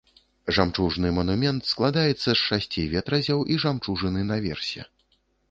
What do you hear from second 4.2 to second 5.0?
наверсе.